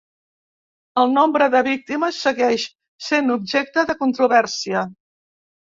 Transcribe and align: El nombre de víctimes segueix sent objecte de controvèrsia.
El 1.01 1.11
nombre 1.17 1.49
de 1.57 1.61
víctimes 1.67 2.23
segueix 2.29 2.65
sent 3.11 3.29
objecte 3.37 3.87
de 3.91 3.99
controvèrsia. 4.03 4.87